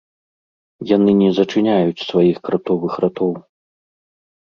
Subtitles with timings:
[0.91, 3.31] Яны не зачыняюць сваіх кратовых ратоў.